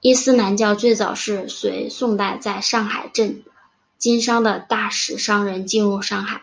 [0.00, 3.44] 伊斯兰教最早是随宋代在上海镇
[3.98, 6.42] 经商的大食商人进入上海。